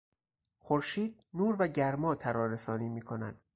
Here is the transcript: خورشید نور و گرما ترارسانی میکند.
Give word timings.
خورشید 0.57 1.23
نور 1.33 1.55
و 1.59 1.67
گرما 1.67 2.15
ترارسانی 2.15 2.89
میکند. 2.89 3.41